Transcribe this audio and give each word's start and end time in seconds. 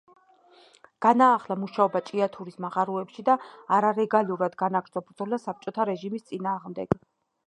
განაახლა 1.05 1.57
მუშაობა 1.63 1.99
ჭიათურის 2.07 2.57
მაღაროებში 2.65 3.25
და 3.27 3.35
არალეგალურად 3.77 4.55
განაგრძო 4.63 5.05
ბრძოლა 5.11 5.39
საბჭოთა 5.45 5.87
რეჟიმის 5.91 6.27
წინააღმდეგ. 6.31 6.97